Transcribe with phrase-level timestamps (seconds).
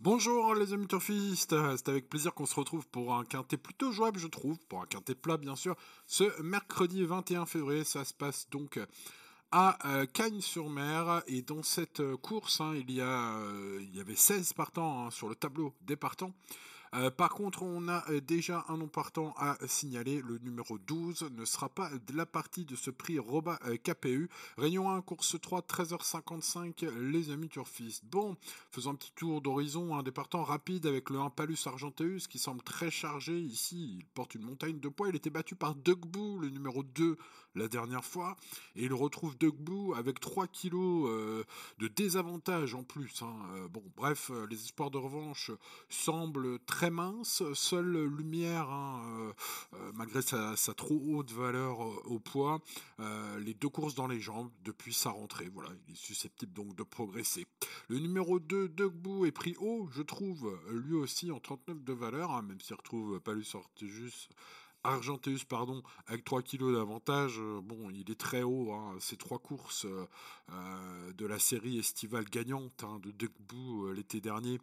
[0.00, 4.20] Bonjour les amis turfistes, c'est avec plaisir qu'on se retrouve pour un quintet plutôt jouable
[4.20, 5.74] je trouve, pour un quintet plat bien sûr,
[6.06, 8.78] ce mercredi 21 février, ça se passe donc
[9.50, 11.22] à euh, Cagnes-sur-Mer.
[11.26, 15.06] Et dans cette euh, course hein, il, y a, euh, il y avait 16 partants
[15.06, 16.32] hein, sur le tableau des partants.
[16.94, 20.22] Euh, par contre, on a euh, déjà un nom partant à signaler.
[20.22, 24.28] Le numéro 12 ne sera pas de la partie de ce prix Roba euh, KPU.
[24.56, 28.04] Réunion 1, course 3, 13h55, les amis turfistes.
[28.06, 28.36] Bon,
[28.70, 32.62] faisons un petit tour d'horizon, un départant rapide avec le 1 Palus Argenteus qui semble
[32.62, 33.96] très chargé ici.
[33.98, 35.08] Il porte une montagne de poids.
[35.08, 37.16] Il était battu par Dugboo, le numéro 2,
[37.54, 38.36] la dernière fois.
[38.76, 41.10] Et il retrouve Dugboo avec 3 kilos
[41.78, 43.22] de désavantage en plus.
[43.22, 43.68] Hein.
[43.70, 45.50] bon, bref, les espoirs de revanche
[45.88, 49.32] semblent très très mince, seule lumière, hein, euh,
[49.74, 52.60] euh, malgré sa, trop haute valeur euh, au poids,
[53.40, 55.50] les deux courses dans les jambes depuis sa rentrée.
[55.52, 57.48] Voilà, il est susceptible donc de progresser.
[57.88, 62.30] Le numéro 2, Dugbou, est pris haut, je trouve, lui aussi en 39 de valeur,
[62.30, 64.30] hein, même s'il retrouve Palus juste
[64.84, 68.70] Argenteus, pardon, avec 3 kilos d'avantage, bon, il est très haut.
[68.72, 69.84] Hein, ces trois courses
[70.48, 74.60] de la série estivale gagnante hein, de Dugbou l'été dernier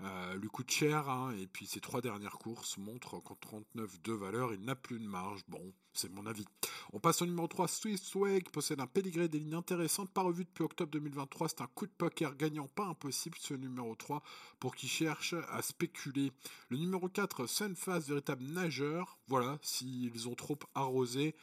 [0.00, 4.12] euh, lui coûte cher, hein, et puis ses trois dernières courses montrent qu'en 39 de
[4.12, 5.40] valeur, il n'a plus de marge.
[5.48, 6.44] Bon, c'est mon avis.
[6.92, 10.22] On passe au numéro 3, Swiss Way, qui possède un pédigré des lignes intéressantes, pas
[10.22, 11.48] revu depuis octobre 2023.
[11.48, 14.22] C'est un coup de poker gagnant, pas impossible, ce numéro 3,
[14.60, 16.30] pour qui cherche à spéculer.
[16.68, 19.18] Le numéro 4, Sunfast, véritable nageur.
[19.26, 21.34] Voilà, s'ils ont trop arrosé,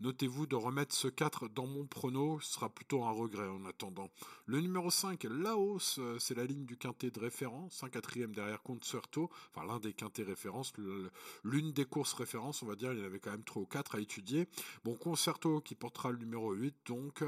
[0.00, 4.10] Notez-vous de remettre ce 4 dans mon prono, ce sera plutôt un regret en attendant.
[4.44, 8.62] Le numéro 5, Laos, euh, c'est la ligne du quintet de référence, un quatrième derrière
[8.62, 10.72] Concerto, enfin l'un des quintets références,
[11.44, 13.66] l'une des courses références, on va dire, il y en avait quand même 3 ou
[13.66, 14.48] 4 à étudier.
[14.84, 17.24] Bon, Concerto qui portera le numéro 8, donc,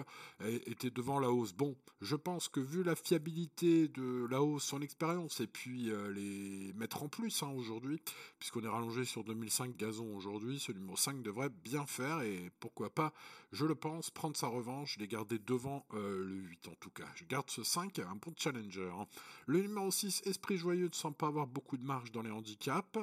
[0.66, 1.54] était devant Laos.
[1.54, 6.72] Bon, je pense que vu la fiabilité de Laos, son expérience, et puis euh, les
[6.74, 8.00] mettre en plus hein, aujourd'hui,
[8.38, 12.90] puisqu'on est rallongé sur 2005 gazon aujourd'hui, ce numéro 5 devrait bien faire et pourquoi
[12.90, 13.12] pas,
[13.52, 17.06] je le pense, prendre sa revanche, les garder devant euh, le 8 en tout cas.
[17.14, 18.90] Je garde ce 5, un bon challenger.
[18.94, 19.06] Hein.
[19.46, 22.98] Le numéro 6, Esprit Joyeux, ne semble pas avoir beaucoup de marge dans les handicaps,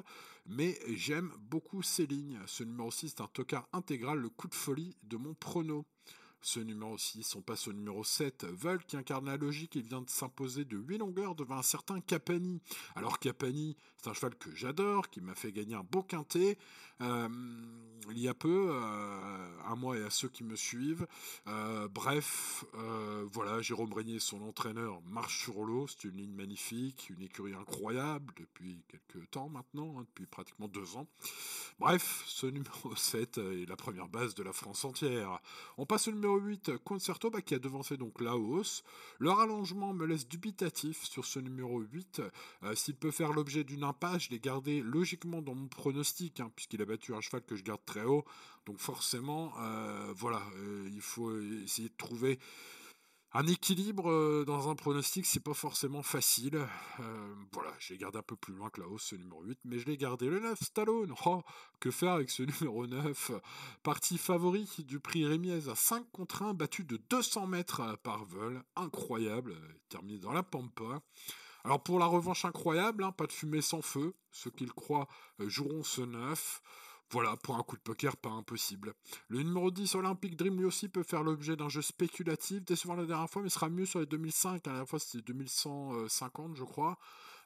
[0.46, 2.40] mais j'aime beaucoup ces lignes.
[2.46, 5.86] Ce numéro 6 est un tocard intégral, le coup de folie de mon prono.
[6.46, 10.04] Ce numéro 6, on passe au numéro 7, Vol qui incarne la logique et vient
[10.04, 12.62] de s'imposer de 8 longueurs devant un certain Capani.
[12.96, 16.60] Alors Capani, c'est un cheval que j'adore, qui m'a fait gagner un beau quintet
[17.02, 17.28] euh,
[18.12, 21.08] il y a peu, euh, à moi et à ceux qui me suivent.
[21.48, 22.64] Euh, bref,
[23.32, 28.32] voilà, Jérôme Régnier, son entraîneur, marche sur l'eau, c'est une ligne magnifique, une écurie incroyable
[28.38, 31.08] depuis quelques temps maintenant, hein, depuis pratiquement deux ans.
[31.80, 35.40] Bref, ce numéro 7 est la première base de la France entière.
[35.78, 38.84] On passe au numéro 8, Concerto, bah, qui a devancé donc Laos.
[39.20, 42.22] Le rallongement me laisse dubitatif sur ce numéro 8.
[42.64, 46.52] Euh, s'il peut faire l'objet d'une impasse, je l'ai gardé logiquement dans mon pronostic, hein,
[46.56, 48.26] puisqu'il a battu un cheval que je garde très haut.
[48.66, 52.40] Donc forcément, euh, voilà, euh, il faut essayer de trouver
[53.36, 56.56] un équilibre euh, dans un pronostic, c'est pas forcément facile.
[57.02, 59.78] Euh, voilà, j'ai gardé un peu plus loin que la hausse, ce numéro 8, mais
[59.78, 60.28] je l'ai gardé.
[60.28, 61.14] Le 9, Stallone.
[61.26, 61.42] Oh,
[61.82, 63.32] que faire avec ce numéro 9
[63.84, 68.64] Partie favori du prix Rémiez à 5 contre 1, battu de 200 mètres par vol.
[68.78, 69.54] Incroyable,
[69.90, 71.02] terminé dans la pampa.
[71.66, 74.14] Alors pour la revanche incroyable, hein, pas de fumée sans feu.
[74.32, 75.08] Ceux qui le croient
[75.42, 76.62] euh, joueront ce 9.
[77.12, 78.94] Voilà, pour un coup de poker, pas impossible.
[79.28, 83.06] Le numéro 10, Olympic Dream, lui aussi peut faire l'objet d'un jeu spéculatif, décevant la
[83.06, 84.66] dernière fois, mais sera mieux sur les 2005.
[84.66, 86.98] La dernière fois, c'était 2150, je crois.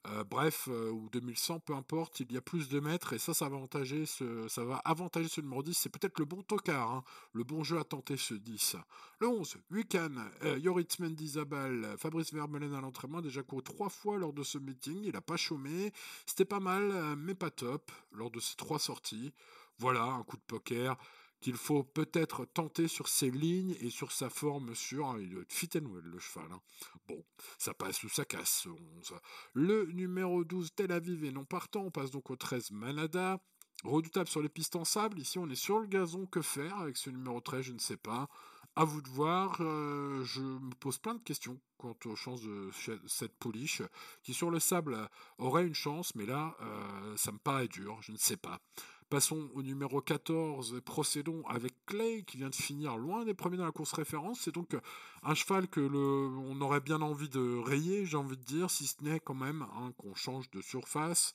[0.08, 3.34] Euh, bref, euh, ou 2100, peu importe, il y a plus de mètres, et ça,
[3.34, 5.74] ça va avantager ce, ça va avantager ce numéro 10.
[5.74, 8.78] C'est peut-être le bon tocard, hein, le bon jeu à tenter, ce 10.
[9.20, 10.12] Le 11, Wikan,
[10.44, 15.04] euh, Yoritz Mendizabal, Fabrice Vermeulen à l'entraînement, déjà couru trois fois lors de ce meeting,
[15.04, 15.92] il n'a pas chômé.
[16.26, 19.34] C'était pas mal, mais pas top, lors de ces trois sorties.
[19.80, 20.98] Voilà, un coup de poker
[21.40, 25.86] qu'il faut peut-être tenter sur ses lignes et sur sa forme sur il fit and
[25.86, 26.52] well, le cheval.
[26.52, 26.62] Hein.
[27.08, 27.24] Bon,
[27.58, 28.68] ça passe ou ça casse.
[28.98, 29.14] 11.
[29.54, 33.40] Le numéro 12, Tel Aviv et non partant, on passe donc au 13, Manada.
[33.84, 35.20] Redoutable sur les pistes en sable.
[35.20, 36.26] Ici, on est sur le gazon.
[36.26, 38.28] Que faire avec ce numéro 13 Je ne sais pas.
[38.76, 39.58] À vous de voir.
[39.62, 42.70] Euh, je me pose plein de questions quant aux chances de
[43.08, 43.82] cette pouliche,
[44.22, 44.98] qui sur le sable
[45.38, 47.98] aurait une chance, mais là, euh, ça me paraît dur.
[48.02, 48.60] Je ne sais pas.
[49.10, 53.58] Passons au numéro 14 et procédons avec Clay qui vient de finir loin des premiers
[53.58, 54.42] dans la course référence.
[54.42, 54.76] C'est donc
[55.24, 58.86] un cheval que le, on aurait bien envie de rayer, j'ai envie de dire, si
[58.86, 59.66] ce n'est quand même
[59.98, 61.34] qu'on change de surface.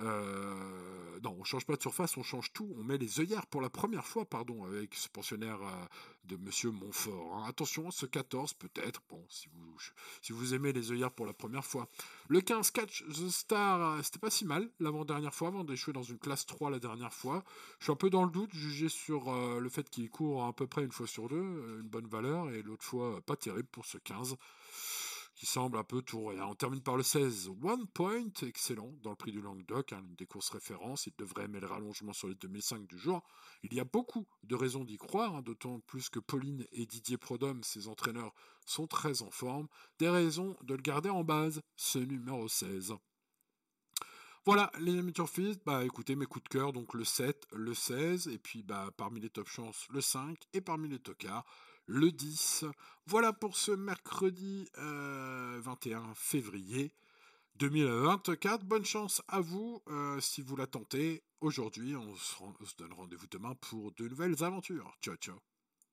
[0.00, 2.74] Euh, non, on change pas de surface, on change tout.
[2.78, 5.86] On met les œillères pour la première fois, pardon, avec ce pensionnaire euh,
[6.24, 7.36] de Monsieur Montfort.
[7.36, 7.44] Hein.
[7.48, 9.76] Attention, ce 14 peut-être, bon, si vous,
[10.20, 11.88] si vous aimez les œillères pour la première fois.
[12.28, 16.02] Le 15 Catch the Star, euh, c'était pas si mal l'avant-dernière fois, avant d'échouer dans
[16.02, 17.44] une classe 3 la dernière fois.
[17.78, 20.66] Je suis un peu dans le doute, jugé sur le fait qu'il court à peu
[20.66, 23.98] près une fois sur deux, une bonne valeur, et l'autre fois pas terrible pour ce
[23.98, 24.36] 15
[25.34, 26.46] qui semble un peu tout rien.
[26.46, 30.14] On termine par le 16, One Point, excellent, dans le prix du Languedoc, hein, une
[30.14, 31.06] des courses références.
[31.06, 33.22] Il devrait aimer le rallongement sur les 2005 du jour.
[33.62, 37.16] Il y a beaucoup de raisons d'y croire, hein, d'autant plus que Pauline et Didier
[37.16, 38.32] Prodhomme, ses entraîneurs,
[38.64, 39.68] sont très en forme.
[39.98, 42.94] Des raisons de le garder en base, ce numéro 16.
[44.46, 48.28] Voilà, les amis turfistes, bah écoutez mes coups de cœur, donc le 7, le 16,
[48.28, 51.46] et puis bah parmi les top chances, le 5, et parmi les tocards,
[51.86, 52.66] le 10.
[53.06, 54.68] Voilà pour ce mercredi
[55.64, 56.92] 21 euh, février
[57.56, 58.64] 2024.
[58.64, 61.22] Bonne chance à vous euh, si vous la tentez.
[61.40, 64.94] Aujourd'hui, on se donne rendez-vous demain pour de nouvelles aventures.
[65.00, 65.53] Ciao, ciao.